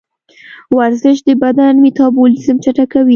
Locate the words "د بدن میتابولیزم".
1.27-2.57